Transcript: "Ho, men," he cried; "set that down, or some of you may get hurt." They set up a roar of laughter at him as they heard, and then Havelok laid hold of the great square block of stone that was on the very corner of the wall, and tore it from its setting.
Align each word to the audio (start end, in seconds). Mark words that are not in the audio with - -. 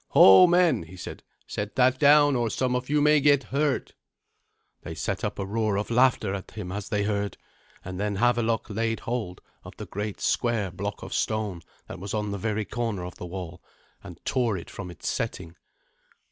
"Ho, 0.13 0.47
men," 0.47 0.81
he 0.81 0.97
cried; 0.97 1.21
"set 1.45 1.75
that 1.75 1.99
down, 1.99 2.35
or 2.35 2.49
some 2.49 2.75
of 2.75 2.89
you 2.89 3.01
may 3.03 3.19
get 3.19 3.43
hurt." 3.53 3.93
They 4.81 4.95
set 4.95 5.23
up 5.23 5.37
a 5.37 5.45
roar 5.45 5.77
of 5.77 5.91
laughter 5.91 6.33
at 6.33 6.49
him 6.49 6.71
as 6.71 6.89
they 6.89 7.03
heard, 7.03 7.37
and 7.85 7.99
then 7.99 8.15
Havelok 8.15 8.71
laid 8.71 9.01
hold 9.01 9.41
of 9.63 9.77
the 9.77 9.85
great 9.85 10.19
square 10.19 10.71
block 10.71 11.03
of 11.03 11.13
stone 11.13 11.61
that 11.85 11.99
was 11.99 12.15
on 12.15 12.31
the 12.31 12.39
very 12.39 12.65
corner 12.65 13.05
of 13.05 13.17
the 13.17 13.27
wall, 13.27 13.61
and 14.03 14.19
tore 14.25 14.57
it 14.57 14.71
from 14.71 14.89
its 14.89 15.07
setting. 15.07 15.55